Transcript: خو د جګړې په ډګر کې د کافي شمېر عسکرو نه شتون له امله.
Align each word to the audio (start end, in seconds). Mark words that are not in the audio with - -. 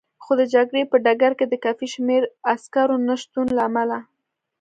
خو 0.23 0.31
د 0.39 0.41
جګړې 0.53 0.81
په 0.91 0.95
ډګر 1.05 1.31
کې 1.39 1.45
د 1.49 1.53
کافي 1.63 1.87
شمېر 1.93 2.21
عسکرو 2.53 2.97
نه 3.07 3.15
شتون 3.21 3.45
له 3.57 3.61
امله. 3.69 3.97